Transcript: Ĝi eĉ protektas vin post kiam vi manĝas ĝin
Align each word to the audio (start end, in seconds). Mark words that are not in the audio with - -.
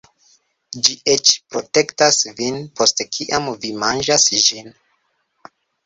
Ĝi 0.87 0.95
eĉ 1.15 1.33
protektas 1.55 2.19
vin 2.41 2.59
post 2.81 3.07
kiam 3.19 3.55
vi 3.63 3.75
manĝas 3.87 4.29
ĝin 4.49 4.77